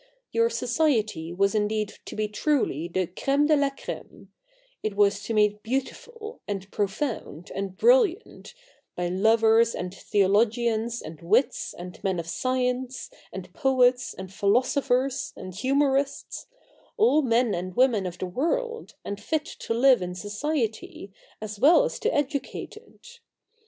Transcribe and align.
Your 0.31 0.49
society 0.49 1.31
was 1.31 1.53
indeed 1.53 1.99
to 2.05 2.15
be 2.15 2.27
truly 2.27 2.87
the 2.87 3.05
crane 3.05 3.45
de 3.45 3.55
la 3.55 3.67
a 3.87 3.99
eme: 3.99 4.31
it 4.81 4.95
was 4.95 5.21
to 5.21 5.27
be 5.35 5.41
made 5.49 5.61
beautiful, 5.61 6.41
and 6.47 6.71
profound, 6.71 7.51
and 7.53 7.77
brilliant, 7.77 8.55
by 8.95 9.09
lovers, 9.09 9.75
and 9.75 9.93
theologians, 9.93 11.03
and 11.03 11.21
wits, 11.21 11.75
and 11.75 12.03
men 12.03 12.19
of 12.19 12.25
science, 12.25 13.11
and 13.31 13.53
poets, 13.53 14.15
and 14.15 14.33
philosophers, 14.33 15.33
and 15.37 15.53
humourists— 15.53 16.47
all 16.97 17.21
men 17.21 17.53
and 17.53 17.75
women 17.75 18.07
of 18.07 18.17
the 18.17 18.25
world, 18.25 18.95
and 19.05 19.21
fit 19.21 19.45
to 19.45 19.73
live 19.75 20.01
in 20.01 20.15
society, 20.15 21.11
as 21.39 21.59
well 21.59 21.83
as 21.83 21.99
to 21.99 22.11
educate 22.11 22.75
it. 22.75 23.19